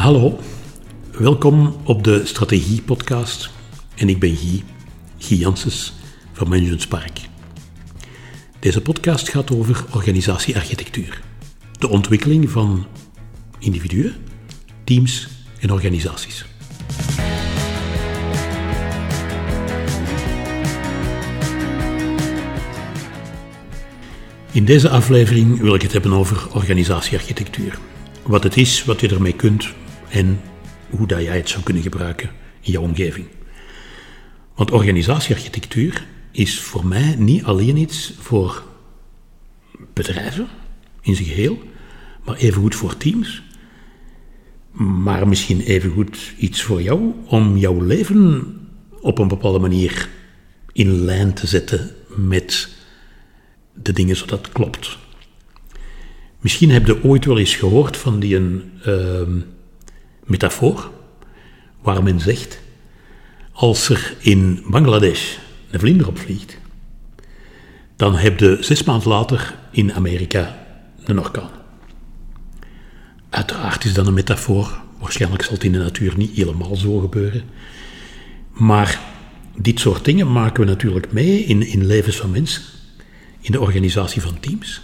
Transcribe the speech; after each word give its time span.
Hallo, 0.00 0.38
welkom 1.18 1.76
op 1.84 2.04
de 2.04 2.26
Strategie 2.26 2.82
Podcast. 2.82 3.50
En 3.96 4.08
ik 4.08 4.18
ben 4.18 4.36
Guy, 4.36 4.64
Guy 5.18 5.38
Janssens 5.38 5.92
van 6.32 6.48
Management 6.48 6.82
Spark. 6.82 7.20
Deze 8.58 8.80
podcast 8.80 9.28
gaat 9.28 9.54
over 9.54 9.84
organisatiearchitectuur. 9.94 11.22
De 11.78 11.88
ontwikkeling 11.88 12.50
van 12.50 12.86
individuen, 13.58 14.14
teams 14.84 15.28
en 15.58 15.72
organisaties. 15.72 16.44
In 24.52 24.64
deze 24.64 24.88
aflevering 24.88 25.60
wil 25.60 25.74
ik 25.74 25.82
het 25.82 25.92
hebben 25.92 26.12
over 26.12 26.46
organisatiearchitectuur. 26.52 27.78
Wat 28.22 28.42
het 28.42 28.56
is, 28.56 28.84
wat 28.84 29.00
je 29.00 29.08
ermee 29.08 29.34
kunt 29.36 29.72
en 30.10 30.40
hoe 30.90 31.06
dat 31.06 31.22
jij 31.22 31.36
het 31.36 31.48
zou 31.48 31.62
kunnen 31.62 31.82
gebruiken 31.82 32.30
in 32.60 32.72
jouw 32.72 32.82
omgeving. 32.82 33.26
Want 34.54 34.70
organisatiearchitectuur 34.70 36.06
is 36.30 36.60
voor 36.60 36.86
mij 36.86 37.14
niet 37.18 37.44
alleen 37.44 37.76
iets 37.76 38.14
voor 38.18 38.64
bedrijven 39.94 40.48
in 41.00 41.14
zijn 41.14 41.28
geheel, 41.28 41.62
maar 42.24 42.36
evengoed 42.36 42.74
voor 42.74 42.96
teams. 42.96 43.42
Maar 44.72 45.28
misschien 45.28 45.60
evengoed 45.60 46.32
iets 46.38 46.62
voor 46.62 46.82
jou 46.82 47.12
om 47.26 47.56
jouw 47.56 47.80
leven 47.80 48.54
op 49.00 49.18
een 49.18 49.28
bepaalde 49.28 49.58
manier 49.58 50.08
in 50.72 51.04
lijn 51.04 51.34
te 51.34 51.46
zetten 51.46 51.90
met 52.08 52.68
de 53.74 53.92
dingen 53.92 54.16
zodat 54.16 54.38
het 54.38 54.52
klopt. 54.52 54.98
Misschien 56.40 56.70
heb 56.70 56.86
je 56.86 57.04
ooit 57.04 57.24
wel 57.24 57.38
eens 57.38 57.54
gehoord 57.54 57.96
van 57.96 58.20
die 58.20 58.36
een 58.36 58.70
uh, 58.86 59.20
metafoor, 60.30 60.90
waar 61.82 62.02
men 62.02 62.20
zegt, 62.20 62.60
als 63.52 63.88
er 63.88 64.14
in 64.18 64.62
Bangladesh 64.66 65.36
een 65.70 65.80
vlinder 65.80 66.08
opvliegt, 66.08 66.58
dan 67.96 68.16
heb 68.16 68.40
je 68.40 68.56
zes 68.60 68.84
maanden 68.84 69.08
later 69.08 69.54
in 69.70 69.92
Amerika 69.92 70.66
een 71.04 71.18
orkaan. 71.18 71.50
Uiteraard 73.30 73.84
is 73.84 73.94
dat 73.94 74.06
een 74.06 74.14
metafoor. 74.14 74.80
Waarschijnlijk 74.98 75.42
zal 75.42 75.52
het 75.52 75.64
in 75.64 75.72
de 75.72 75.78
natuur 75.78 76.16
niet 76.16 76.36
helemaal 76.36 76.76
zo 76.76 76.98
gebeuren. 76.98 77.42
Maar 78.52 79.00
dit 79.56 79.80
soort 79.80 80.04
dingen 80.04 80.32
maken 80.32 80.64
we 80.64 80.70
natuurlijk 80.70 81.12
mee 81.12 81.44
in, 81.44 81.62
in 81.66 81.86
levens 81.86 82.16
van 82.16 82.30
mensen 82.30 82.62
in 83.40 83.52
de 83.52 83.60
organisatie 83.60 84.22
van 84.22 84.40
teams 84.40 84.82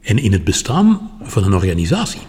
en 0.00 0.18
in 0.18 0.32
het 0.32 0.44
bestaan 0.44 1.10
van 1.22 1.44
een 1.44 1.54
organisatie. 1.54 2.20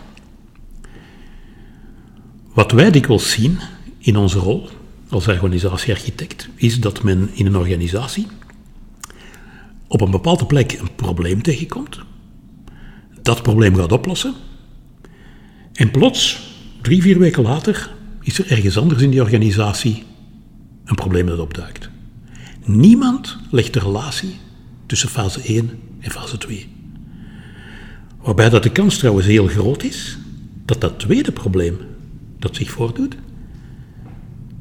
Wat 2.54 2.72
wij 2.72 2.92
dikwijls 2.92 3.32
zien 3.32 3.60
in 3.98 4.18
onze 4.18 4.40
rol 4.40 4.70
als 5.10 5.28
organisatiearchitect 5.28 6.50
is 6.56 6.80
dat 6.80 7.04
men 7.04 7.30
in 7.34 7.46
een 7.46 7.56
organisatie 7.56 8.28
op 9.88 10.02
een 10.02 10.12
bepaalde 10.12 10.46
plek 10.46 10.72
een 10.72 10.96
probleem 10.96 11.42
tegenkomt, 11.42 12.00
dat 13.22 13.44
probleem 13.44 13.76
gaat 13.76 13.92
oplossen 13.92 14.34
en 15.74 15.92
plots, 15.92 16.40
drie, 16.82 17.02
vier 17.02 17.20
weken 17.20 17.44
later, 17.44 17.92
is 18.22 18.40
er 18.40 18.52
ergens 18.52 18.78
anders 18.78 19.02
in 19.02 19.10
die 19.10 19.22
organisatie 19.22 20.04
een 20.86 20.96
probleem 20.96 21.26
dat 21.26 21.40
opduikt. 21.40 21.90
Niemand 22.66 23.38
legt 23.52 23.74
de 23.74 23.80
relatie 23.80 24.36
tussen 24.86 25.10
fase 25.10 25.42
1 25.42 25.80
en 26.00 26.12
fase 26.12 26.38
2. 26.38 26.68
Waarbij 28.22 28.50
dat 28.50 28.64
de 28.64 28.72
kans 28.72 28.98
trouwens 28.98 29.28
heel 29.28 29.48
groot 29.48 29.84
is 29.84 30.18
dat 30.66 30.82
dat 30.82 31.00
tweede 31.00 31.32
probleem 31.32 31.78
dat 32.42 32.56
zich 32.56 32.72
voordoet, 32.72 33.16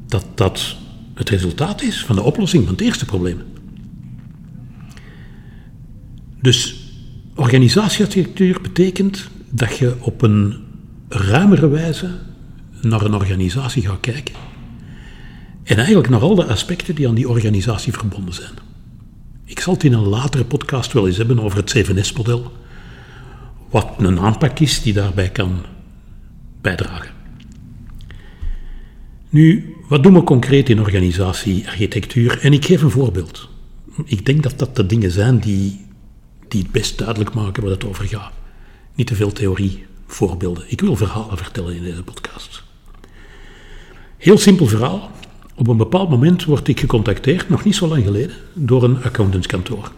dat 0.07 0.25
dat 0.35 0.75
het 1.13 1.29
resultaat 1.29 1.81
is 1.81 2.05
van 2.05 2.15
de 2.15 2.21
oplossing 2.21 2.63
van 2.63 2.73
het 2.73 2.81
eerste 2.81 3.05
probleem. 3.05 3.41
Dus 6.41 6.75
organisatiearchitectuur 7.35 8.61
betekent 8.61 9.29
dat 9.49 9.77
je 9.77 9.95
op 9.99 10.21
een 10.21 10.57
ruimere 11.09 11.67
wijze 11.67 12.09
naar 12.81 13.01
een 13.01 13.13
organisatie 13.13 13.87
gaat 13.87 13.99
kijken. 13.99 14.35
En 15.63 15.77
eigenlijk 15.77 16.09
naar 16.09 16.21
al 16.21 16.35
de 16.35 16.45
aspecten 16.45 16.95
die 16.95 17.07
aan 17.07 17.15
die 17.15 17.29
organisatie 17.29 17.93
verbonden 17.93 18.33
zijn. 18.33 18.53
Ik 19.45 19.59
zal 19.59 19.73
het 19.73 19.83
in 19.83 19.93
een 19.93 20.07
latere 20.07 20.45
podcast 20.45 20.93
wel 20.93 21.07
eens 21.07 21.17
hebben 21.17 21.39
over 21.39 21.57
het 21.57 21.77
7S-model. 21.77 22.51
Wat 23.69 23.93
een 23.97 24.19
aanpak 24.19 24.59
is 24.59 24.81
die 24.81 24.93
daarbij 24.93 25.29
kan 25.29 25.65
bijdragen. 26.61 27.20
Nu, 29.31 29.75
wat 29.87 30.03
doen 30.03 30.13
we 30.13 30.23
concreet 30.23 30.69
in 30.69 30.79
organisatiearchitectuur? 30.79 32.39
En 32.41 32.53
ik 32.53 32.65
geef 32.65 32.81
een 32.81 32.91
voorbeeld. 32.91 33.49
Ik 34.05 34.25
denk 34.25 34.43
dat 34.43 34.59
dat 34.59 34.75
de 34.75 34.85
dingen 34.85 35.11
zijn 35.11 35.39
die, 35.39 35.85
die 36.47 36.61
het 36.61 36.71
best 36.71 36.97
duidelijk 36.97 37.33
maken 37.33 37.63
waar 37.63 37.71
het 37.71 37.85
over 37.85 38.05
gaat. 38.05 38.31
Niet 38.95 39.07
te 39.07 39.15
veel 39.15 39.31
theorie, 39.31 39.85
voorbeelden. 40.05 40.63
Ik 40.67 40.81
wil 40.81 40.95
verhalen 40.95 41.37
vertellen 41.37 41.75
in 41.75 41.83
deze 41.83 42.03
podcast. 42.03 42.63
Heel 44.17 44.37
simpel 44.37 44.65
verhaal. 44.65 45.11
Op 45.55 45.67
een 45.67 45.77
bepaald 45.77 46.09
moment 46.09 46.45
word 46.45 46.67
ik 46.67 46.79
gecontacteerd, 46.79 47.49
nog 47.49 47.63
niet 47.63 47.75
zo 47.75 47.87
lang 47.87 48.03
geleden, 48.03 48.35
door 48.53 48.83
een 48.83 49.03
accountantskantoor. 49.03 49.91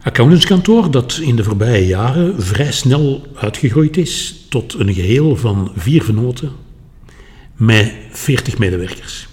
Accountantskantoor 0.00 0.90
dat 0.90 1.18
in 1.22 1.36
de 1.36 1.44
voorbije 1.44 1.86
jaren 1.86 2.42
vrij 2.42 2.72
snel 2.72 3.26
uitgegroeid 3.34 3.96
is 3.96 4.44
tot 4.48 4.74
een 4.74 4.94
geheel 4.94 5.36
van 5.36 5.72
vier 5.74 6.02
venoten 6.02 6.61
met 7.62 7.94
40 8.10 8.58
medewerkers. 8.58 9.28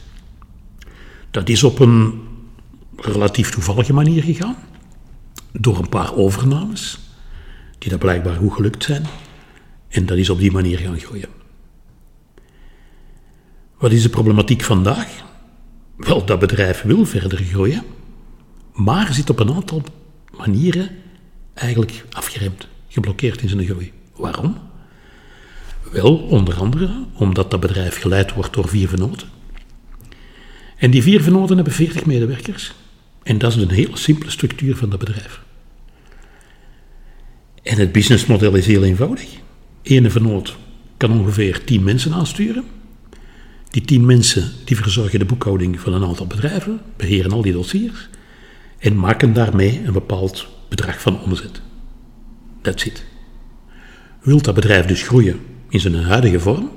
Dat 1.32 1.50
is 1.50 1.64
op 1.64 1.80
een 1.80 2.22
relatief 2.96 3.50
toevallige 3.50 3.94
manier 3.94 4.24
gegaan, 4.24 4.56
door 5.52 5.78
een 5.78 5.90
paar 5.90 6.16
overnames, 6.16 7.00
die 7.78 7.90
dat 7.90 8.00
blijkbaar 8.00 8.36
goed 8.36 8.54
gelukt 8.54 8.84
zijn, 8.84 9.06
en 9.88 10.06
dat 10.06 10.18
is 10.18 10.30
op 10.30 10.40
die 10.40 10.52
manier 10.52 10.78
gaan 10.78 11.00
groeien. 11.00 11.30
Wat 13.78 13.92
is 13.92 14.02
de 14.02 14.10
problematiek 14.10 14.62
vandaag? 14.62 15.24
Wel, 15.96 16.26
dat 16.26 16.40
bedrijf 16.40 16.82
wil 16.82 17.06
verder 17.06 17.38
groeien, 17.38 17.84
maar 18.74 19.14
zit 19.14 19.30
op 19.30 19.40
een 19.40 19.54
aantal 19.54 19.84
manieren 20.38 20.90
eigenlijk 21.54 22.06
afgeremd, 22.12 22.68
geblokkeerd 22.88 23.42
in 23.42 23.50
zijn 23.50 23.66
groei. 23.66 23.94
Waarom? 24.16 24.69
Wel, 25.92 26.18
onder 26.18 26.56
andere 26.56 27.06
omdat 27.14 27.52
dat 27.52 27.60
bedrijf 27.60 28.02
geleid 28.02 28.34
wordt 28.34 28.54
door 28.54 28.68
vier 28.68 28.88
venoten. 28.88 29.28
En 30.78 30.92
die 30.92 31.02
vier 31.02 31.22
venoten 31.22 31.56
hebben 31.56 31.74
40 31.74 32.06
medewerkers. 32.06 32.74
En 33.24 33.38
dat 33.38 33.56
is 33.56 33.62
een 33.62 33.70
hele 33.70 33.98
simpele 33.98 34.32
structuur 34.32 34.76
van 34.76 34.90
dat 34.90 35.00
bedrijf. 35.00 35.42
En 37.64 37.78
het 37.78 37.92
businessmodel 37.92 38.56
is 38.56 38.66
heel 38.66 38.84
eenvoudig. 38.84 39.30
Ene 39.82 40.10
venoot 40.10 40.58
kan 40.98 41.12
ongeveer 41.12 41.64
10 41.64 41.84
mensen 41.84 42.14
aansturen. 42.14 42.64
Die 43.70 43.82
10 43.82 44.06
mensen 44.06 44.52
die 44.66 44.78
verzorgen 44.78 45.20
de 45.20 45.26
boekhouding 45.26 45.80
van 45.80 45.94
een 45.94 46.04
aantal 46.04 46.28
bedrijven, 46.28 46.82
beheren 46.98 47.32
al 47.32 47.42
die 47.42 47.54
dossiers 47.54 48.10
en 48.80 48.98
maken 48.98 49.34
daarmee 49.34 49.82
een 49.86 49.94
bepaald 49.94 50.48
bedrag 50.70 51.02
van 51.02 51.22
omzet. 51.22 51.62
That's 52.62 52.86
it. 52.86 53.06
Wilt 54.22 54.44
dat 54.44 54.56
bedrijf 54.56 54.86
dus 54.86 55.02
groeien 55.02 55.40
in 55.70 55.80
zijn 55.80 56.04
huidige 56.04 56.40
vorm, 56.40 56.70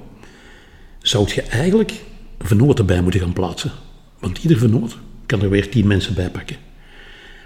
zou 0.99 1.35
je 1.35 1.43
eigenlijk 1.43 1.93
vernoten 2.39 2.87
bij 2.87 3.03
moeten 3.03 3.21
gaan 3.21 3.33
plaatsen. 3.33 3.73
Want 4.19 4.39
ieder 4.39 4.59
vernoot 4.59 4.97
kan 5.27 5.43
er 5.43 5.51
weer 5.51 5.71
tien 5.71 5.87
mensen 5.87 6.15
bij 6.15 6.31
pakken. 6.31 6.57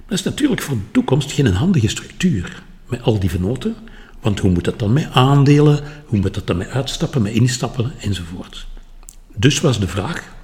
Dat 0.09 0.19
is 0.19 0.25
natuurlijk 0.25 0.63
voor 0.63 0.77
de 0.77 0.91
toekomst 0.91 1.33
geen 1.33 1.47
handige 1.47 1.89
structuur 1.89 2.63
met 2.89 3.03
al 3.03 3.19
die 3.19 3.31
vernoten, 3.31 3.75
want 4.21 4.41
hoe 4.41 4.51
moet 4.51 4.65
dat 4.65 4.79
dan 4.79 4.93
met 4.93 5.09
aandelen, 5.13 5.81
hoe 6.07 6.21
moet 6.21 6.35
dat 6.35 6.47
dan 6.47 6.57
met 6.57 6.69
uitstappen, 6.69 7.23
met 7.23 7.33
instappen 7.33 7.93
enzovoort. 8.01 8.67
Dus 9.37 9.61
was 9.61 9.81
de 9.81 9.89
vraag, 9.89 10.35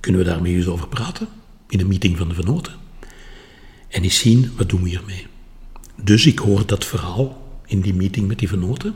kunnen 0.00 0.20
we 0.20 0.26
daarmee 0.26 0.54
eens 0.54 0.66
over 0.66 0.88
praten? 0.88 1.28
in 1.70 1.80
een 1.80 1.88
meeting 1.88 2.16
van 2.16 2.28
de 2.28 2.34
venoten. 2.34 2.72
En 3.88 4.02
eens 4.02 4.18
zien, 4.18 4.52
wat 4.56 4.68
doen 4.68 4.82
we 4.82 4.88
hiermee? 4.88 5.26
Dus 6.02 6.26
ik 6.26 6.38
hoor 6.38 6.66
dat 6.66 6.84
verhaal 6.84 7.39
in 7.70 7.80
die 7.80 7.94
meeting 7.94 8.26
met 8.26 8.38
die 8.38 8.48
venoten. 8.48 8.94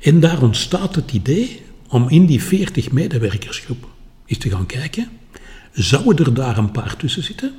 En 0.00 0.20
daar 0.20 0.42
ontstaat 0.42 0.94
het 0.94 1.12
idee 1.12 1.62
om 1.88 2.08
in 2.08 2.26
die 2.26 2.42
40 2.42 2.90
medewerkersgroep 2.92 3.88
eens 4.26 4.38
te 4.38 4.50
gaan 4.50 4.66
kijken, 4.66 5.08
zouden 5.72 6.26
er 6.26 6.34
daar 6.34 6.58
een 6.58 6.70
paar 6.70 6.96
tussen 6.96 7.22
zitten, 7.22 7.54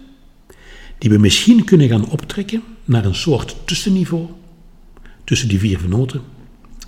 die 0.98 1.10
we 1.10 1.18
misschien 1.18 1.64
kunnen 1.64 1.88
gaan 1.88 2.10
optrekken 2.10 2.64
naar 2.86 3.06
een 3.06 3.16
soort 3.16 3.56
tussenniveau 3.66 4.28
tussen 5.24 5.48
die 5.48 5.60
vier 5.60 5.80
venoten 5.80 6.22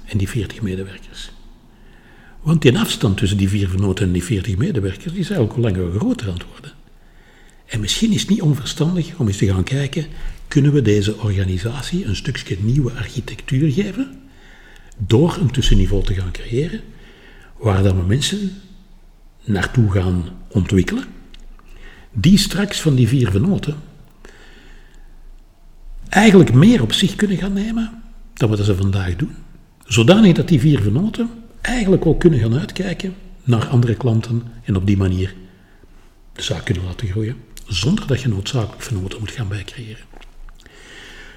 en 0.06 0.18
die 0.18 0.30
40 0.30 0.62
medewerkers. 0.62 1.32
Want 2.42 2.62
die 2.62 2.80
afstand 2.80 3.18
tussen 3.18 3.38
die 3.38 3.50
vier 3.50 3.70
venoten 3.70 4.06
en 4.06 4.12
die 4.12 4.24
40 4.24 4.58
medewerkers 4.58 5.14
is 5.14 5.30
eigenlijk 5.30 5.54
al 5.54 5.62
langer 5.62 6.00
groter 6.00 6.28
aan 6.28 6.34
het 6.34 6.46
worden. 6.52 6.72
En 7.66 7.80
misschien 7.80 8.12
is 8.12 8.22
het 8.22 8.30
niet 8.30 8.42
onverstandig 8.42 9.16
om 9.18 9.28
eens 9.28 9.38
te 9.38 9.48
gaan 9.48 9.64
kijken, 9.64 10.06
kunnen 10.48 10.74
we 10.74 10.82
deze 10.82 11.18
organisatie 11.18 12.06
een 12.06 12.16
stukje 12.16 12.58
nieuwe 12.60 12.92
architectuur 12.92 13.72
geven, 13.72 14.22
door 14.98 15.38
een 15.42 15.52
tussenniveau 15.52 16.04
te 16.04 16.14
gaan 16.14 16.32
creëren, 16.32 16.82
waar 17.58 17.84
dan 17.84 17.98
we 17.98 18.06
mensen 18.06 18.52
naartoe 19.44 19.92
gaan 19.92 20.30
ontwikkelen, 20.48 21.06
die 22.12 22.38
straks 22.38 22.82
van 22.82 22.96
die 22.96 23.08
vier 23.08 23.32
venoten 23.32 23.76
eigenlijk 26.10 26.54
meer 26.54 26.82
op 26.82 26.94
zich 26.94 27.16
kunnen 27.16 27.38
gaan 27.38 27.54
nemen 27.54 28.02
dan 28.34 28.50
wat 28.50 28.66
ze 28.66 28.76
vandaag 28.76 29.16
doen. 29.16 29.36
Zodanig 29.86 30.34
dat 30.34 30.48
die 30.48 30.60
vier 30.60 30.82
venoten 30.82 31.30
eigenlijk 31.62 32.06
ook 32.06 32.20
kunnen 32.20 32.40
gaan 32.40 32.60
uitkijken 32.60 33.16
naar 33.44 33.68
andere 33.68 33.96
klanten 33.96 34.44
en 34.64 34.76
op 34.76 34.86
die 34.86 34.98
manier 34.98 35.36
de 36.34 36.42
zaak 36.42 36.66
kunnen 36.66 36.84
laten 36.84 37.08
groeien, 37.08 37.36
zonder 37.68 38.08
dat 38.08 38.22
je 38.22 38.28
noodzakelijk 38.28 38.82
venoten 38.82 39.20
moet 39.20 39.32
gaan 39.32 39.48
bijcreëren. 39.48 40.04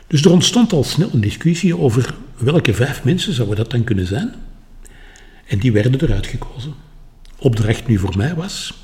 Dus 0.07 0.23
er 0.23 0.31
ontstond 0.31 0.73
al 0.73 0.85
snel 0.85 1.11
een 1.13 1.21
discussie 1.21 1.77
over 1.77 2.15
welke 2.37 2.75
vijf 2.75 3.05
mensen 3.05 3.33
zouden 3.33 3.57
dat 3.57 3.71
dan 3.71 3.85
kunnen 3.85 4.07
zijn. 4.07 4.35
En 5.47 5.59
die 5.59 5.73
werden 5.73 6.01
eruit 6.01 6.27
gekozen. 6.27 6.75
Opdracht 7.39 7.87
nu 7.87 7.99
voor 7.99 8.17
mij 8.17 8.35
was, 8.35 8.75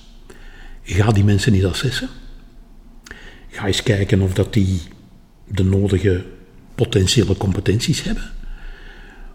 ga 0.82 1.12
die 1.12 1.24
mensen 1.24 1.52
niet 1.52 1.64
assessen. 1.64 2.08
Ga 3.48 3.66
eens 3.66 3.82
kijken 3.82 4.20
of 4.20 4.34
dat 4.34 4.52
die 4.52 4.80
de 5.48 5.64
nodige 5.64 6.24
potentiële 6.74 7.36
competenties 7.36 8.02
hebben. 8.02 8.30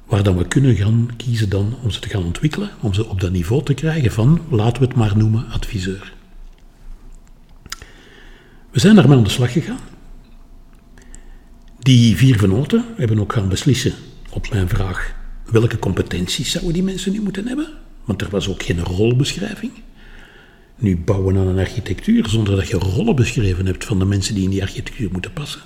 Waar 0.05 0.23
dan 0.23 0.37
we 0.37 0.47
kunnen 0.47 0.75
gaan 0.75 1.09
kiezen 1.17 1.49
dan 1.49 1.77
om 1.83 1.91
ze 1.91 1.99
te 1.99 2.09
gaan 2.09 2.23
ontwikkelen, 2.23 2.69
om 2.79 2.93
ze 2.93 3.09
op 3.09 3.21
dat 3.21 3.31
niveau 3.31 3.63
te 3.63 3.73
krijgen 3.73 4.11
van, 4.11 4.41
laten 4.49 4.81
we 4.81 4.87
het 4.87 4.97
maar 4.97 5.17
noemen, 5.17 5.45
adviseur. 5.49 6.13
We 8.71 8.79
zijn 8.79 8.95
daarmee 8.95 9.17
aan 9.17 9.23
de 9.23 9.29
slag 9.29 9.51
gegaan. 9.51 9.79
Die 11.79 12.15
vier 12.15 12.37
venoten 12.37 12.85
hebben 12.95 13.19
ook 13.19 13.33
gaan 13.33 13.49
beslissen 13.49 13.93
op 14.29 14.49
mijn 14.49 14.69
vraag 14.69 15.15
welke 15.45 15.79
competenties 15.79 16.51
zouden 16.51 16.73
die 16.73 16.83
mensen 16.83 17.11
nu 17.11 17.21
moeten 17.21 17.47
hebben. 17.47 17.67
Want 18.05 18.21
er 18.21 18.29
was 18.29 18.49
ook 18.49 18.63
geen 18.63 18.83
rolbeschrijving. 18.83 19.71
Nu 20.75 20.97
bouwen 20.97 21.37
aan 21.37 21.47
een 21.47 21.59
architectuur 21.59 22.27
zonder 22.27 22.55
dat 22.55 22.67
je 22.67 22.77
rollen 22.77 23.15
beschreven 23.15 23.65
hebt 23.65 23.85
van 23.85 23.99
de 23.99 24.05
mensen 24.05 24.35
die 24.35 24.43
in 24.43 24.49
die 24.49 24.61
architectuur 24.61 25.09
moeten 25.11 25.33
passen. 25.33 25.61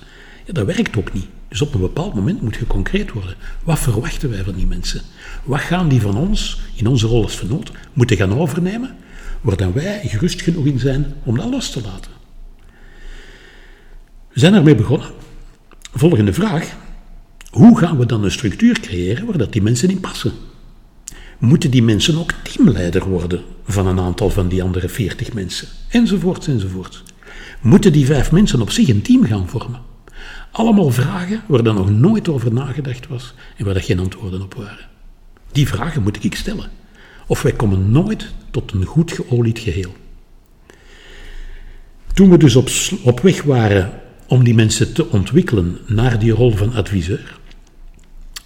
Ja, 0.46 0.52
dat 0.52 0.66
werkt 0.66 0.96
ook 0.96 1.12
niet. 1.12 1.26
Dus 1.48 1.62
op 1.62 1.74
een 1.74 1.80
bepaald 1.80 2.14
moment 2.14 2.42
moet 2.42 2.56
je 2.56 2.66
concreet 2.66 3.12
worden. 3.12 3.34
Wat 3.64 3.78
verwachten 3.78 4.30
wij 4.30 4.44
van 4.44 4.54
die 4.54 4.66
mensen? 4.66 5.00
Wat 5.44 5.60
gaan 5.60 5.88
die 5.88 6.00
van 6.00 6.16
ons, 6.16 6.60
in 6.74 6.86
onze 6.86 7.06
rol 7.06 7.22
als 7.22 7.36
vernoot, 7.36 7.72
moeten 7.92 8.16
gaan 8.16 8.38
overnemen, 8.38 8.96
waar 9.40 9.56
dan 9.56 9.72
wij 9.72 10.00
gerust 10.04 10.42
genoeg 10.42 10.66
in 10.66 10.78
zijn 10.78 11.14
om 11.24 11.36
dat 11.36 11.50
los 11.50 11.70
te 11.70 11.80
laten? 11.80 12.23
We 14.34 14.40
zijn 14.40 14.54
ermee 14.54 14.74
begonnen. 14.74 15.08
Volgende 15.92 16.32
vraag. 16.32 16.76
Hoe 17.50 17.78
gaan 17.78 17.98
we 17.98 18.06
dan 18.06 18.24
een 18.24 18.30
structuur 18.30 18.80
creëren 18.80 19.26
waar 19.26 19.38
dat 19.38 19.52
die 19.52 19.62
mensen 19.62 19.90
in 19.90 20.00
passen? 20.00 20.32
Moeten 21.38 21.70
die 21.70 21.82
mensen 21.82 22.18
ook 22.18 22.32
teamleider 22.32 23.08
worden 23.08 23.42
van 23.64 23.86
een 23.86 24.00
aantal 24.00 24.30
van 24.30 24.48
die 24.48 24.62
andere 24.62 24.88
veertig 24.88 25.32
mensen? 25.32 25.68
Enzovoort, 25.88 26.46
enzovoort. 26.46 27.02
Moeten 27.60 27.92
die 27.92 28.06
vijf 28.06 28.32
mensen 28.32 28.60
op 28.60 28.70
zich 28.70 28.88
een 28.88 29.02
team 29.02 29.24
gaan 29.24 29.48
vormen? 29.48 29.80
Allemaal 30.50 30.90
vragen 30.90 31.42
waar 31.46 31.62
dan 31.62 31.74
nog 31.74 31.90
nooit 31.90 32.28
over 32.28 32.52
nagedacht 32.52 33.06
was 33.06 33.34
en 33.56 33.64
waar 33.64 33.76
er 33.76 33.82
geen 33.82 33.98
antwoorden 33.98 34.42
op 34.42 34.54
waren. 34.54 34.88
Die 35.52 35.68
vragen 35.68 36.02
moet 36.02 36.24
ik 36.24 36.34
stellen. 36.34 36.70
Of 37.26 37.42
wij 37.42 37.52
komen 37.52 37.90
nooit 37.90 38.32
tot 38.50 38.72
een 38.72 38.84
goed 38.84 39.12
geolied 39.12 39.58
geheel. 39.58 39.94
Toen 42.14 42.30
we 42.30 42.36
dus 42.36 42.56
op, 42.56 42.68
op 43.02 43.20
weg 43.20 43.42
waren 43.42 44.02
om 44.26 44.44
die 44.44 44.54
mensen 44.54 44.94
te 44.94 45.10
ontwikkelen 45.10 45.78
naar 45.86 46.18
die 46.18 46.32
rol 46.32 46.56
van 46.56 46.74
adviseur, 46.74 47.38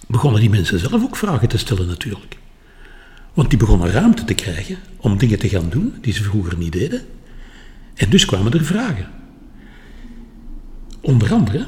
begonnen 0.07 0.41
die 0.41 0.49
mensen 0.49 0.79
zelf 0.79 1.03
ook 1.03 1.15
vragen 1.15 1.47
te 1.47 1.57
stellen 1.57 1.87
natuurlijk. 1.87 2.37
Want 3.33 3.49
die 3.49 3.59
begonnen 3.59 3.91
ruimte 3.91 4.23
te 4.23 4.33
krijgen 4.33 4.77
om 4.97 5.17
dingen 5.17 5.39
te 5.39 5.49
gaan 5.49 5.69
doen 5.69 5.93
die 6.01 6.13
ze 6.13 6.23
vroeger 6.23 6.57
niet 6.57 6.71
deden. 6.71 7.01
En 7.93 8.09
dus 8.09 8.25
kwamen 8.25 8.51
er 8.51 8.65
vragen. 8.65 9.09
Onder 11.01 11.33
andere 11.33 11.67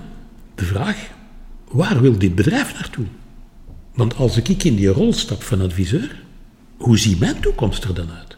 de 0.55 0.65
vraag, 0.65 1.09
waar 1.67 2.01
wil 2.01 2.17
dit 2.17 2.35
bedrijf 2.35 2.73
naartoe? 2.73 3.05
Want 3.93 4.15
als 4.15 4.37
ik 4.37 4.63
in 4.63 4.75
die 4.75 4.87
rol 4.87 5.13
stap 5.13 5.43
van 5.43 5.61
adviseur, 5.61 6.23
hoe 6.77 6.97
ziet 6.97 7.19
mijn 7.19 7.39
toekomst 7.39 7.83
er 7.83 7.93
dan 7.93 8.11
uit? 8.11 8.37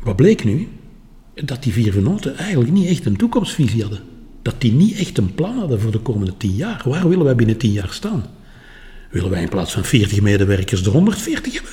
Wat 0.00 0.16
bleek 0.16 0.44
nu? 0.44 0.68
Dat 1.44 1.62
die 1.62 1.72
vier 1.72 1.92
venoten 1.92 2.36
eigenlijk 2.36 2.70
niet 2.70 2.88
echt 2.88 3.06
een 3.06 3.16
toekomstvisie 3.16 3.82
hadden. 3.82 4.00
Dat 4.42 4.60
die 4.60 4.72
niet 4.72 4.98
echt 4.98 5.18
een 5.18 5.34
plan 5.34 5.58
hadden 5.58 5.80
voor 5.80 5.92
de 5.92 5.98
komende 5.98 6.36
tien 6.36 6.54
jaar. 6.54 6.82
Waar 6.84 7.08
willen 7.08 7.24
wij 7.24 7.34
binnen 7.34 7.56
tien 7.56 7.72
jaar 7.72 7.92
staan? 7.92 8.26
Willen 9.10 9.30
wij 9.30 9.42
in 9.42 9.48
plaats 9.48 9.72
van 9.72 9.84
40 9.84 10.20
medewerkers 10.20 10.84
er 10.84 10.92
140 10.92 11.52
hebben? 11.52 11.72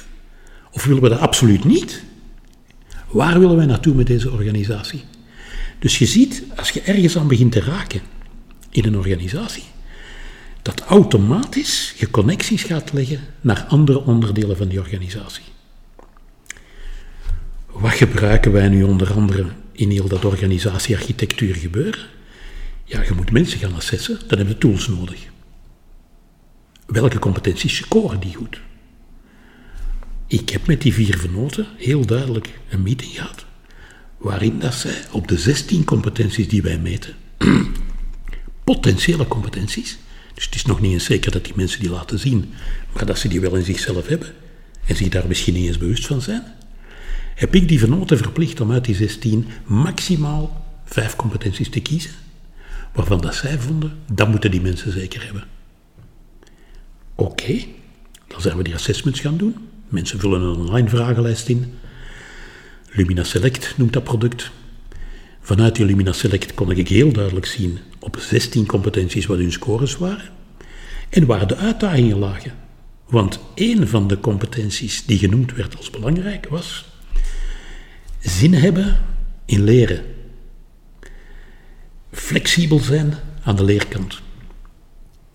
Of 0.72 0.86
willen 0.86 1.04
we 1.04 1.10
dat 1.10 1.20
absoluut 1.20 1.64
niet? 1.64 2.04
Waar 3.12 3.40
willen 3.40 3.56
wij 3.56 3.66
naartoe 3.66 3.94
met 3.94 4.08
deze 4.08 4.32
organisatie? 4.32 5.04
Dus 5.80 5.98
je 5.98 6.06
ziet, 6.06 6.44
als 6.56 6.70
je 6.70 6.82
ergens 6.82 7.18
aan 7.18 7.28
begint 7.28 7.52
te 7.52 7.60
raken 7.60 8.02
in 8.70 8.86
een 8.86 8.98
organisatie, 8.98 9.64
dat 10.62 10.82
automatisch 10.82 11.94
je 11.98 12.10
connecties 12.10 12.64
gaat 12.64 12.94
leggen 12.94 13.20
naar 13.42 13.66
andere 13.68 14.06
onderdelen 14.06 14.58
van 14.58 14.68
die 14.68 14.80
organisatie. 14.80 15.44
Wat 17.80 17.94
gebruiken 17.94 18.52
wij 18.52 18.70
nu 18.70 18.84
onder 18.84 19.14
andere 19.14 19.46
in 19.72 19.90
heel 19.90 20.08
dat 20.08 20.26
organisatiearchitectuur 20.26 21.56
gebeuren? 21.56 22.06
Ja, 22.84 23.02
je 23.04 23.14
moet 23.14 23.32
mensen 23.32 23.60
gaan 23.60 23.76
assessen, 23.76 24.20
dan 24.28 24.38
hebben 24.38 24.56
we 24.56 24.58
tools 24.58 24.88
nodig. 24.88 25.26
Welke 26.86 27.20
competenties 27.20 27.76
scoren 27.76 28.20
die 28.20 28.36
goed? 28.36 28.62
Ik 30.28 30.50
heb 30.50 30.68
met 30.68 30.82
die 30.82 30.94
vier 30.94 31.18
venoten 31.18 31.68
heel 31.78 32.06
duidelijk 32.06 32.60
een 32.70 32.82
meeting 32.82 33.12
gehad 33.12 33.46
waarin 34.18 34.60
dat 34.60 34.74
zij 34.74 35.04
op 35.12 35.28
de 35.28 35.38
16 35.38 35.84
competenties 35.84 36.48
die 36.48 36.62
wij 36.62 36.80
meten, 36.80 37.16
potentiële 38.64 39.28
competenties, 39.28 39.98
dus 40.34 40.46
het 40.46 40.56
is 40.56 40.66
nog 40.66 40.82
niet 40.82 40.92
eens 40.92 41.06
zeker 41.06 41.32
dat 41.32 41.46
die 41.46 41.54
mensen 41.56 41.80
die 41.80 41.90
laten 41.90 42.20
zien, 42.20 42.54
maar 42.94 43.06
dat 43.06 43.20
ze 43.20 43.28
die 43.28 43.42
wel 43.42 43.56
in 43.56 43.64
zichzelf 43.64 44.08
hebben 44.08 44.34
en 44.86 44.96
zich 44.96 45.10
daar 45.10 45.28
misschien 45.28 45.54
niet 45.54 45.68
eens 45.68 45.78
bewust 45.78 46.08
van 46.08 46.22
zijn, 46.22 46.44
heb 47.38 47.56
ik 47.56 47.68
die 47.68 47.80
venoten 47.80 48.18
verplicht 48.18 48.62
om 48.62 48.72
uit 48.72 48.86
die 48.86 48.96
16 48.96 49.48
maximaal 49.66 50.66
vijf 50.86 51.16
competenties 51.16 51.70
te 51.70 51.80
kiezen, 51.80 52.12
waarvan 52.94 53.22
dat 53.22 53.36
zij 53.36 53.60
vonden, 53.60 53.98
dat 54.12 54.30
moeten 54.30 54.52
die 54.52 54.62
mensen 54.62 54.92
zeker 54.92 55.24
hebben. 55.26 55.44
Oké, 57.16 57.64
dan 58.28 58.42
zijn 58.42 58.58
we 58.58 58.64
die 58.64 58.74
assessments 58.74 59.20
gaan 59.20 59.38
doen. 59.38 59.56
Mensen 59.88 60.20
vullen 60.20 60.42
een 60.42 60.56
online 60.56 60.90
vragenlijst 60.90 61.48
in. 61.48 61.74
Lumina 62.90 63.24
Select 63.24 63.74
noemt 63.78 63.94
dat 63.94 64.04
product. 64.04 64.52
Vanuit 65.42 65.76
die 65.76 65.86
Lumina 65.86 66.12
Select 66.12 66.54
kon 66.54 66.72
ik 66.72 66.88
heel 66.88 67.12
duidelijk 67.12 67.46
zien 67.46 67.80
op 68.00 68.18
16 68.20 68.66
competenties 68.66 69.26
wat 69.26 69.38
hun 69.38 69.52
scores 69.52 69.98
waren 69.98 70.30
en 71.10 71.26
waar 71.26 71.48
de 71.48 71.56
uitdagingen 71.56 72.18
lagen. 72.18 72.54
Want 73.10 73.40
één 73.54 73.88
van 73.88 74.08
de 74.08 74.20
competenties 74.20 75.06
die 75.06 75.18
genoemd 75.18 75.54
werd 75.54 75.78
als 75.78 75.90
belangrijk 75.90 76.48
was 76.50 76.96
zin 78.38 78.54
hebben 78.54 78.98
in 79.46 79.64
leren. 79.64 80.04
Flexibel 82.12 82.80
zijn 82.80 83.14
aan 83.44 83.56
de 83.56 83.64
leerkant. 83.64 84.22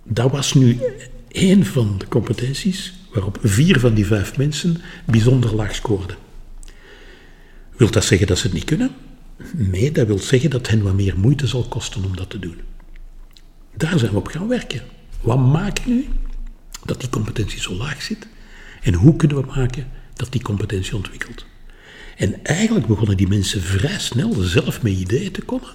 Dat 0.05 0.31
was 0.31 0.55
nu 0.55 0.79
één 1.29 1.65
van 1.65 1.99
de 1.99 2.09
competenties 2.09 2.93
waarop 3.13 3.39
vier 3.43 3.81
van 3.81 3.95
die 3.95 4.07
vijf 4.07 4.37
mensen 4.37 4.81
bijzonder 5.05 5.55
laag 5.55 5.75
scoorden. 5.75 6.17
Wil 7.77 7.91
dat 7.91 8.05
zeggen 8.05 8.27
dat 8.27 8.39
ze 8.39 8.45
het 8.45 8.55
niet 8.55 8.65
kunnen? 8.65 8.91
Nee, 9.53 9.93
dat 9.93 10.07
wil 10.07 10.19
zeggen 10.19 10.51
dat 10.51 10.69
hen 10.69 10.83
wat 10.83 10.95
meer 10.95 11.19
moeite 11.19 11.47
zal 11.47 11.63
kosten 11.63 12.05
om 12.05 12.17
dat 12.17 12.31
te 12.31 12.39
doen. 12.39 12.61
Daar 13.77 13.99
zijn 13.99 14.11
we 14.11 14.19
op 14.19 14.27
gaan 14.27 14.49
werken. 14.49 14.83
Wat 15.21 15.39
maakt 15.39 15.87
nu 15.87 16.09
dat 16.85 17.01
die 17.01 17.09
competentie 17.09 17.61
zo 17.61 17.75
laag 17.75 18.03
zit? 18.03 18.27
En 18.83 18.95
hoe 18.95 19.17
kunnen 19.17 19.37
we 19.37 19.53
maken 19.55 19.87
dat 20.15 20.33
die 20.33 20.43
competentie 20.43 20.97
ontwikkelt? 20.97 21.45
En 22.17 22.45
eigenlijk 22.45 22.87
begonnen 22.87 23.17
die 23.17 23.29
mensen 23.29 23.61
vrij 23.63 23.99
snel 23.99 24.35
zelf 24.35 24.83
met 24.83 24.93
ideeën 24.93 25.33
te 25.33 25.43
komen 25.43 25.69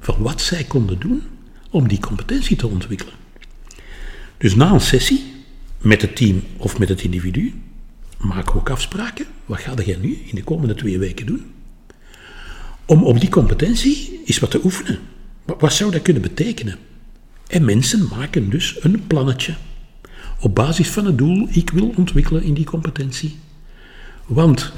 van 0.00 0.16
wat 0.18 0.40
zij 0.40 0.64
konden 0.64 0.98
doen 0.98 1.22
om 1.70 1.88
die 1.88 2.00
competentie 2.00 2.56
te 2.56 2.66
ontwikkelen. 2.66 3.14
Dus 4.38 4.54
na 4.54 4.72
een 4.72 4.80
sessie 4.80 5.24
met 5.78 6.02
het 6.02 6.16
team 6.16 6.42
of 6.56 6.78
met 6.78 6.88
het 6.88 7.02
individu 7.02 7.54
maken 8.18 8.52
we 8.52 8.58
ook 8.58 8.70
afspraken. 8.70 9.26
Wat 9.46 9.60
ga 9.60 9.74
jij 9.84 9.96
nu 9.96 10.22
in 10.26 10.34
de 10.34 10.44
komende 10.44 10.74
twee 10.74 10.98
weken 10.98 11.26
doen? 11.26 11.46
Om 12.84 13.04
op 13.04 13.20
die 13.20 13.28
competentie 13.28 14.20
eens 14.24 14.38
wat 14.38 14.50
te 14.50 14.64
oefenen. 14.64 14.98
Wat 15.44 15.72
zou 15.72 15.90
dat 15.90 16.02
kunnen 16.02 16.22
betekenen? 16.22 16.78
En 17.46 17.64
mensen 17.64 18.08
maken 18.08 18.50
dus 18.50 18.76
een 18.80 19.06
plannetje. 19.06 19.54
Op 20.40 20.54
basis 20.54 20.88
van 20.88 21.06
het 21.06 21.18
doel, 21.18 21.48
ik 21.50 21.70
wil 21.70 21.92
ontwikkelen 21.96 22.42
in 22.42 22.54
die 22.54 22.64
competentie. 22.64 23.36
Want 24.26 24.72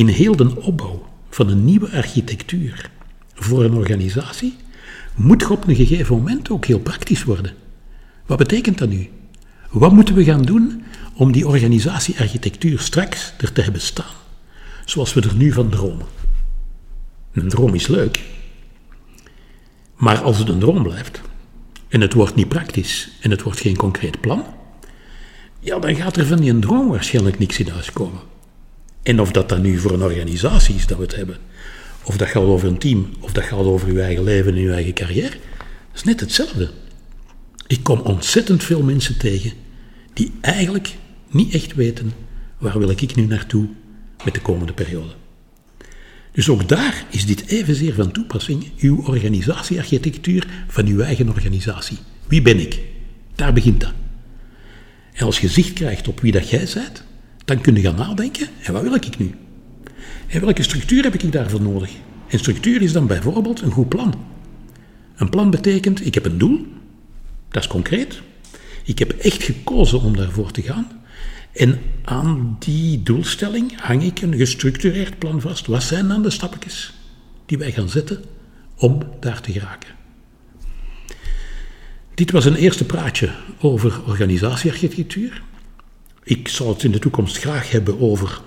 in 0.00 0.08
heel 0.08 0.36
de 0.36 0.56
opbouw 0.56 1.08
van 1.30 1.48
een 1.48 1.64
nieuwe 1.64 1.90
architectuur 1.90 2.90
voor 3.34 3.64
een 3.64 3.74
organisatie 3.74 4.56
moet 5.14 5.50
op 5.50 5.68
een 5.68 5.74
gegeven 5.74 6.16
moment 6.16 6.50
ook 6.50 6.64
heel 6.64 6.78
praktisch 6.78 7.24
worden. 7.24 7.54
Wat 8.26 8.38
betekent 8.38 8.78
dat 8.78 8.88
nu? 8.88 9.08
Wat 9.70 9.92
moeten 9.92 10.14
we 10.14 10.24
gaan 10.24 10.42
doen 10.42 10.82
om 11.14 11.32
die 11.32 11.46
organisatiearchitectuur 11.46 12.80
straks 12.80 13.32
er 13.38 13.52
te 13.52 13.60
hebben 13.60 13.80
staan? 13.80 14.14
Zoals 14.84 15.14
we 15.14 15.20
er 15.20 15.34
nu 15.34 15.52
van 15.52 15.68
dromen. 15.68 16.06
Een 17.32 17.48
droom 17.48 17.74
is 17.74 17.86
leuk, 17.86 18.20
maar 19.96 20.22
als 20.22 20.38
het 20.38 20.48
een 20.48 20.58
droom 20.58 20.82
blijft 20.82 21.20
en 21.88 22.00
het 22.00 22.12
wordt 22.12 22.34
niet 22.34 22.48
praktisch 22.48 23.10
en 23.20 23.30
het 23.30 23.42
wordt 23.42 23.60
geen 23.60 23.76
concreet 23.76 24.20
plan, 24.20 24.44
ja, 25.58 25.78
dan 25.78 25.96
gaat 25.96 26.16
er 26.16 26.26
van 26.26 26.40
die 26.40 26.58
droom 26.58 26.88
waarschijnlijk 26.88 27.38
niks 27.38 27.58
in 27.58 27.68
huis 27.68 27.92
komen. 27.92 28.30
En 29.02 29.20
of 29.20 29.30
dat 29.30 29.48
dan 29.48 29.60
nu 29.60 29.78
voor 29.78 29.92
een 29.92 30.02
organisatie 30.02 30.74
is 30.74 30.86
dat 30.86 30.96
we 30.96 31.02
het 31.02 31.16
hebben, 31.16 31.36
of 32.02 32.16
dat 32.16 32.28
gaat 32.28 32.42
over 32.42 32.68
een 32.68 32.78
team, 32.78 33.10
of 33.20 33.32
dat 33.32 33.44
gaat 33.44 33.58
over 33.58 33.88
uw 33.88 33.98
eigen 33.98 34.24
leven 34.24 34.54
en 34.54 34.60
uw 34.60 34.72
eigen 34.72 34.94
carrière, 34.94 35.36
dat 35.58 35.94
is 35.94 36.04
net 36.04 36.20
hetzelfde. 36.20 36.70
Ik 37.66 37.82
kom 37.82 38.00
ontzettend 38.00 38.64
veel 38.64 38.82
mensen 38.82 39.18
tegen 39.18 39.52
die 40.12 40.32
eigenlijk 40.40 40.96
niet 41.30 41.54
echt 41.54 41.74
weten 41.74 42.12
waar 42.58 42.78
wil 42.78 42.90
ik 42.90 43.14
nu 43.14 43.26
naartoe 43.26 43.68
met 44.24 44.34
de 44.34 44.40
komende 44.40 44.72
periode. 44.72 45.12
Dus 46.32 46.48
ook 46.48 46.68
daar 46.68 47.04
is 47.10 47.26
dit 47.26 47.46
evenzeer 47.46 47.94
van 47.94 48.12
toepassing, 48.12 48.66
uw 48.78 49.02
organisatiearchitectuur 49.06 50.46
van 50.68 50.86
uw 50.86 51.00
eigen 51.00 51.28
organisatie. 51.28 51.98
Wie 52.26 52.42
ben 52.42 52.58
ik? 52.58 52.80
Daar 53.34 53.52
begint 53.52 53.80
dat. 53.80 53.92
En 55.12 55.26
als 55.26 55.40
je 55.40 55.48
zicht 55.48 55.72
krijgt 55.72 56.08
op 56.08 56.20
wie 56.20 56.32
dat 56.32 56.50
jij 56.50 56.68
bent, 56.74 57.04
dan 57.50 57.60
kun 57.60 57.74
je 57.74 57.80
gaan 57.80 57.96
nadenken, 57.96 58.48
en 58.62 58.72
wat 58.72 58.82
wil 58.82 58.94
ik 58.94 59.18
nu? 59.18 59.34
En 60.26 60.40
welke 60.40 60.62
structuur 60.62 61.02
heb 61.02 61.14
ik 61.14 61.32
daarvoor 61.32 61.62
nodig? 61.62 61.90
En 62.28 62.38
structuur 62.38 62.82
is 62.82 62.92
dan 62.92 63.06
bijvoorbeeld 63.06 63.60
een 63.60 63.70
goed 63.70 63.88
plan. 63.88 64.14
Een 65.16 65.28
plan 65.28 65.50
betekent, 65.50 66.06
ik 66.06 66.14
heb 66.14 66.24
een 66.24 66.38
doel, 66.38 66.66
dat 67.48 67.62
is 67.62 67.68
concreet. 67.68 68.20
Ik 68.84 68.98
heb 68.98 69.10
echt 69.10 69.42
gekozen 69.42 70.00
om 70.00 70.16
daarvoor 70.16 70.50
te 70.50 70.62
gaan. 70.62 70.86
En 71.52 71.78
aan 72.04 72.56
die 72.58 73.02
doelstelling 73.02 73.80
hang 73.80 74.02
ik 74.02 74.20
een 74.20 74.34
gestructureerd 74.34 75.18
plan 75.18 75.40
vast. 75.40 75.66
Wat 75.66 75.82
zijn 75.82 76.08
dan 76.08 76.22
de 76.22 76.30
stapjes 76.30 76.92
die 77.46 77.58
wij 77.58 77.72
gaan 77.72 77.88
zetten 77.88 78.24
om 78.76 79.02
daar 79.20 79.40
te 79.40 79.52
geraken? 79.52 79.90
Dit 82.14 82.30
was 82.30 82.44
een 82.44 82.54
eerste 82.54 82.84
praatje 82.84 83.30
over 83.60 84.00
organisatiearchitectuur. 84.06 85.42
Ik 86.30 86.48
zal 86.48 86.68
het 86.68 86.82
in 86.82 86.90
de 86.90 86.98
toekomst 86.98 87.38
graag 87.38 87.70
hebben 87.70 88.00
over 88.00 88.40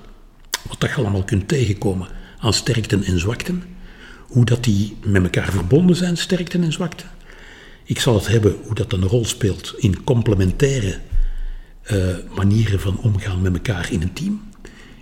wat 0.68 0.80
dat 0.80 0.90
je 0.90 0.96
allemaal 0.96 1.24
kunt 1.24 1.48
tegenkomen 1.48 2.08
aan 2.40 2.54
sterkten 2.54 3.04
en 3.04 3.20
zwakten. 3.20 3.64
Hoe 4.28 4.46
dat 4.46 4.64
die 4.64 4.98
met 5.06 5.24
elkaar 5.24 5.52
verbonden 5.52 5.96
zijn, 5.96 6.18
sterkten 6.18 6.64
en 6.64 6.72
zwakten. 6.72 7.10
Ik 7.84 8.00
zal 8.00 8.16
het 8.16 8.28
hebben 8.28 8.56
hoe 8.64 8.76
dat 8.76 8.94
een 8.94 9.08
rol 9.08 9.26
speelt 9.26 9.74
in 9.78 10.04
complementaire 10.04 11.00
uh, 11.92 12.16
manieren 12.36 12.80
van 12.80 12.98
omgaan 12.98 13.42
met 13.42 13.54
elkaar 13.54 13.92
in 13.92 14.02
een 14.02 14.14
team, 14.14 14.42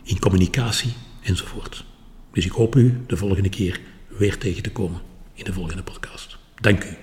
in 0.04 0.20
communicatie 0.20 0.94
enzovoort. 1.24 1.86
Dus 2.34 2.46
ik 2.46 2.52
hoop 2.52 2.76
u 2.76 3.04
de 3.08 3.18
volgende 3.18 3.50
keer 3.50 3.80
weer 4.08 4.38
tegen 4.38 4.64
te 4.64 4.72
komen 4.72 5.02
in 5.34 5.44
de 5.44 5.54
volgende 5.54 5.84
podcast. 5.84 6.38
Dank 6.62 6.84
u. 6.84 7.01